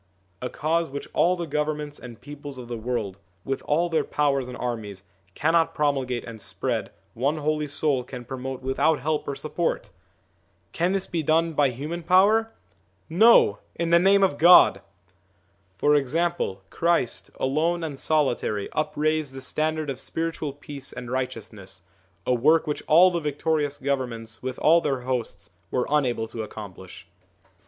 [0.41, 4.47] A Cause which all the governments and peoples of the world, with all their powers
[4.47, 5.03] and armies,
[5.35, 9.91] cannot promulgate and spread, one Holy Soul can promote without help or support!
[10.71, 13.11] Can this be done by human 12 SOME ANSWERED QUESTIONS power?
[13.35, 14.81] No, in the name of God!
[15.75, 21.83] For example, Christ, alone and solitary, upraised the standard of spiritual peace and righteousness,
[22.25, 27.05] a work which all the victorious governments with all their hosts were unable to accomplish.